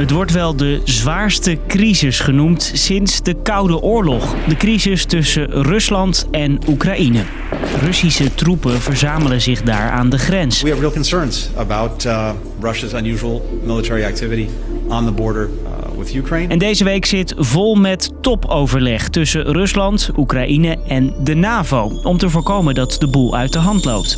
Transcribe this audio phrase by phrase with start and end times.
[0.00, 4.34] Het wordt wel de zwaarste crisis genoemd sinds de Koude Oorlog.
[4.48, 7.22] De crisis tussen Rusland en Oekraïne.
[7.82, 10.62] Russische troepen verzamelen zich daar aan de grens.
[10.62, 14.46] We have real concerns about uh, Russia's unusual military activity
[14.88, 16.52] on the border uh, with Ukraine.
[16.52, 22.30] En deze week zit vol met topoverleg tussen Rusland, Oekraïne en de NAVO om te
[22.30, 24.16] voorkomen dat de boel uit de hand loopt.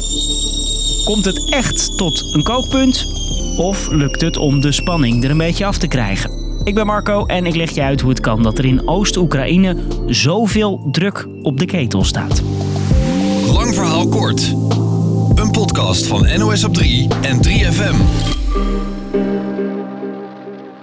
[1.04, 3.20] Komt het echt tot een kookpunt?
[3.62, 6.30] Of lukt het om de spanning er een beetje af te krijgen?
[6.64, 9.76] Ik ben Marco en ik leg je uit hoe het kan dat er in Oost-Oekraïne
[10.06, 12.42] zoveel druk op de ketel staat.
[13.46, 14.54] Lang verhaal kort.
[15.34, 17.96] Een podcast van NOS op 3 en 3FM.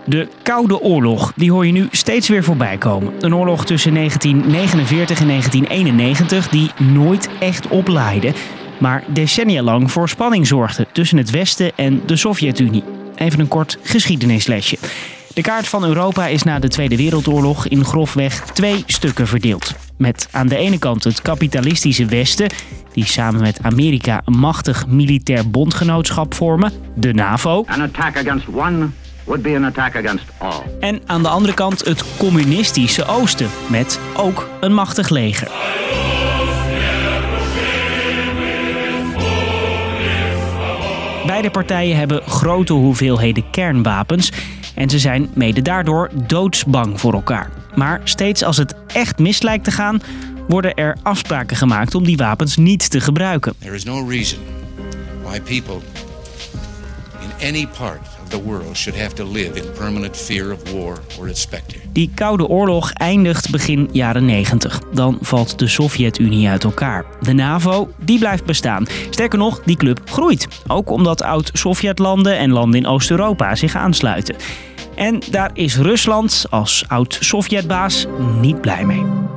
[0.06, 3.14] De Koude Oorlog, die hoor je nu steeds weer voorbij komen.
[3.20, 8.34] Een oorlog tussen 1949 en 1991 die nooit echt oplaaide
[8.80, 12.84] maar decennia lang voor spanning zorgde tussen het Westen en de Sovjet-Unie.
[13.16, 14.78] Even een kort geschiedenislesje.
[15.34, 19.76] De kaart van Europa is na de Tweede Wereldoorlog in grofweg twee stukken verdeeld.
[19.98, 22.50] Met aan de ene kant het kapitalistische Westen,
[22.94, 27.64] die samen met Amerika een machtig militair bondgenootschap vormen, de NAVO.
[27.68, 28.88] An attack against one
[29.24, 30.62] would be an attack against all.
[30.80, 35.52] En aan de andere kant het communistische Oosten, met ook een machtig leger.
[41.40, 44.32] Beide partijen hebben grote hoeveelheden kernwapens
[44.76, 47.52] en ze zijn mede daardoor doodsbang voor elkaar.
[47.76, 50.02] Maar steeds als het echt mis lijkt te gaan,
[50.48, 53.54] worden er afspraken gemaakt om die wapens niet te gebruiken.
[53.60, 54.40] There is no reason
[55.24, 55.80] why people
[57.22, 61.28] in any part the world should have to live in permanent fear of war or
[61.28, 61.48] its.
[61.92, 64.82] Die Koude Oorlog eindigt begin jaren 90.
[64.94, 67.06] Dan valt de Sovjet-Unie uit elkaar.
[67.22, 68.86] De NAVO, die blijft bestaan.
[69.10, 70.48] Sterker nog, die club groeit.
[70.68, 74.36] Ook omdat oud-Sovjetlanden en landen in Oost-Europa zich aansluiten.
[74.96, 78.06] En daar is Rusland als oud-Sovjetbaas
[78.42, 79.29] niet blij mee.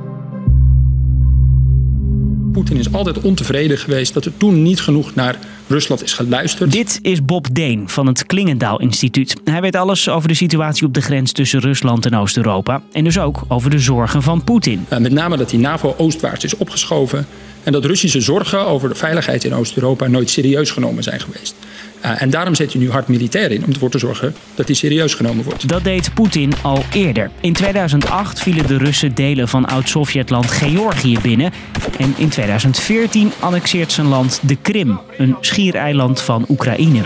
[2.62, 6.72] Poetin is altijd ontevreden geweest dat er toen niet genoeg naar Rusland is geluisterd.
[6.72, 9.34] Dit is Bob Deen van het Klingendaal Instituut.
[9.44, 12.82] Hij weet alles over de situatie op de grens tussen Rusland en Oost-Europa.
[12.92, 14.86] En dus ook over de zorgen van Poetin.
[14.88, 17.26] Met name dat die NAVO oostwaarts is opgeschoven.
[17.62, 21.54] En dat Russische zorgen over de veiligheid in Oost-Europa nooit serieus genomen zijn geweest.
[22.04, 24.74] Uh, en daarom zet hij nu hard militair in om ervoor te zorgen dat hij
[24.74, 25.68] serieus genomen wordt.
[25.68, 27.30] Dat deed Poetin al eerder.
[27.40, 31.52] In 2008 vielen de Russen delen van oud-Sovjetland Georgië binnen.
[31.98, 37.00] En in 2014 annexeert zijn land de Krim, een schiereiland van Oekraïne.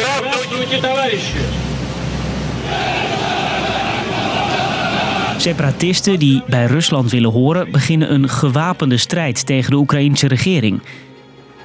[5.36, 10.80] Separatisten die bij Rusland willen horen beginnen een gewapende strijd tegen de Oekraïnse regering.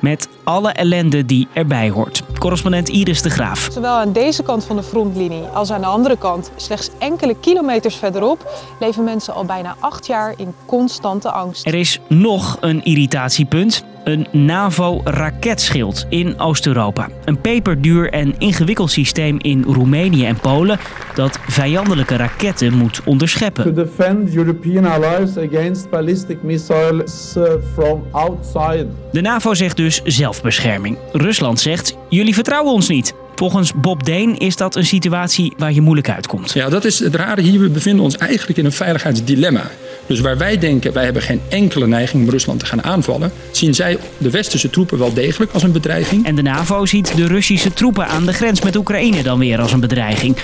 [0.01, 2.23] Met alle ellende die erbij hoort.
[2.37, 3.69] Correspondent Iris de Graaf.
[3.71, 7.95] Zowel aan deze kant van de frontlinie als aan de andere kant, slechts enkele kilometers
[7.95, 11.67] verderop, leven mensen al bijna acht jaar in constante angst.
[11.67, 13.83] Er is nog een irritatiepunt.
[14.03, 17.07] Een NAVO-raketschild in Oost-Europa.
[17.25, 20.79] Een peperduur en ingewikkeld systeem in Roemenië en Polen
[21.13, 23.63] dat vijandelijke raketten moet onderscheppen.
[23.63, 27.43] To defend European allies against ballistic missiles uh,
[27.73, 28.87] from outside.
[29.11, 30.01] De NAVO zegt dus
[30.31, 30.97] zelfbescherming.
[31.11, 33.13] Rusland zegt: jullie vertrouwen ons niet.
[33.35, 36.51] Volgens Bob Deen is dat een situatie waar je moeilijk uitkomt.
[36.51, 37.59] Ja, dat is het rare hier.
[37.59, 39.71] We bevinden ons eigenlijk in een veiligheidsdilemma.
[40.07, 43.75] Dus waar wij denken, wij hebben geen enkele neiging om Rusland te gaan aanvallen, zien
[43.75, 46.25] zij de westerse troepen wel degelijk als een bedreiging.
[46.25, 49.73] En de NAVO ziet de Russische troepen aan de grens met Oekraïne dan weer als
[49.73, 50.37] een bedreiging.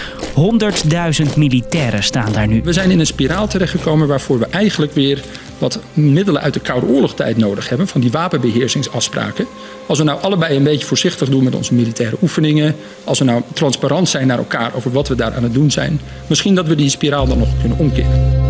[1.27, 2.61] 100.000 militairen staan daar nu.
[2.63, 5.23] We zijn in een spiraal terechtgekomen waarvoor we eigenlijk weer
[5.57, 9.45] wat middelen uit de Koude Oorlogtijd nodig hebben, van die wapenbeheersingsafspraken.
[9.85, 13.41] Als we nou allebei een beetje voorzichtig doen met onze militaire oefeningen, als we nou
[13.53, 16.75] transparant zijn naar elkaar over wat we daar aan het doen zijn, misschien dat we
[16.75, 18.45] die spiraal dan nog kunnen omkeren.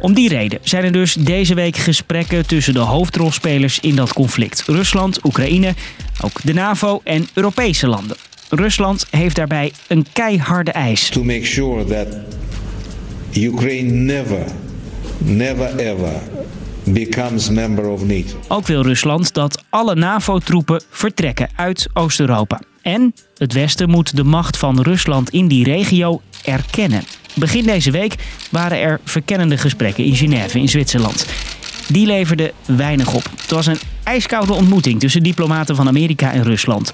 [0.00, 4.62] Om die reden zijn er dus deze week gesprekken tussen de hoofdrolspelers in dat conflict.
[4.66, 5.74] Rusland, Oekraïne,
[6.20, 8.16] ook de NAVO en Europese landen.
[8.48, 11.08] Rusland heeft daarbij een keiharde eis.
[11.08, 12.06] To make sure that
[13.32, 14.44] Ukraine never,
[15.18, 16.12] never ever
[16.84, 18.40] becomes member of NATO.
[18.48, 22.60] Ook wil Rusland dat alle NAVO-troepen vertrekken uit Oost-Europa.
[22.82, 27.02] En het Westen moet de macht van Rusland in die regio erkennen.
[27.34, 28.14] Begin deze week
[28.50, 31.26] waren er verkennende gesprekken in Genève in Zwitserland.
[31.88, 33.24] Die leverden weinig op.
[33.40, 36.92] Het was een ijskoude ontmoeting tussen diplomaten van Amerika en Rusland.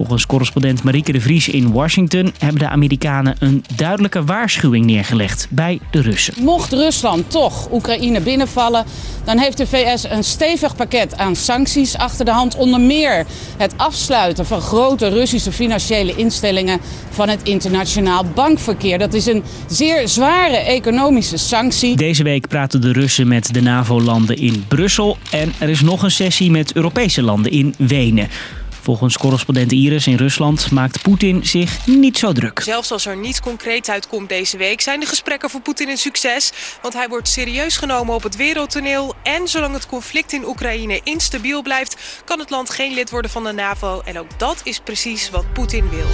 [0.00, 5.80] Volgens correspondent Marieke de Vries in Washington hebben de Amerikanen een duidelijke waarschuwing neergelegd bij
[5.90, 6.34] de Russen.
[6.38, 8.84] Mocht Rusland toch Oekraïne binnenvallen,
[9.24, 12.56] dan heeft de VS een stevig pakket aan sancties achter de hand.
[12.56, 13.26] Onder meer
[13.56, 16.80] het afsluiten van grote Russische financiële instellingen
[17.10, 18.98] van het internationaal bankverkeer.
[18.98, 21.96] Dat is een zeer zware economische sanctie.
[21.96, 26.10] Deze week praten de Russen met de NAVO-landen in Brussel en er is nog een
[26.10, 28.28] sessie met Europese landen in Wenen.
[28.82, 32.60] Volgens correspondent Iris in Rusland maakt Poetin zich niet zo druk.
[32.60, 36.52] Zelfs als er niets concreet uitkomt deze week, zijn de gesprekken voor Poetin een succes.
[36.82, 39.14] Want hij wordt serieus genomen op het wereldtoneel.
[39.22, 43.44] En zolang het conflict in Oekraïne instabiel blijft, kan het land geen lid worden van
[43.44, 44.00] de NAVO.
[44.04, 46.06] En ook dat is precies wat Poetin wil.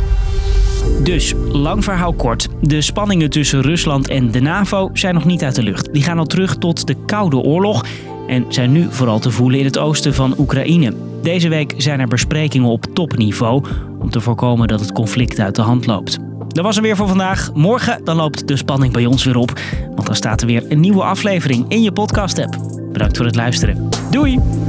[1.03, 2.49] Dus, lang verhaal kort.
[2.61, 5.93] De spanningen tussen Rusland en de NAVO zijn nog niet uit de lucht.
[5.93, 7.85] Die gaan al terug tot de Koude Oorlog
[8.26, 10.93] en zijn nu vooral te voelen in het oosten van Oekraïne.
[11.23, 13.64] Deze week zijn er besprekingen op topniveau
[13.99, 16.19] om te voorkomen dat het conflict uit de hand loopt.
[16.49, 17.50] Dat was er weer voor vandaag.
[17.55, 19.61] Morgen dan loopt de spanning bij ons weer op,
[19.94, 22.56] want dan staat er weer een nieuwe aflevering in je podcast-app.
[22.93, 23.88] Bedankt voor het luisteren.
[24.11, 24.66] Doei!